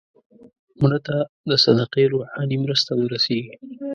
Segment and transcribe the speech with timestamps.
[0.81, 1.17] مړه ته
[1.49, 3.53] د صدقې روحاني مرسته ورسېږي